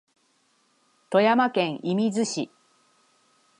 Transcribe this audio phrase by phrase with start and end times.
[1.11, 2.51] 富山県射水市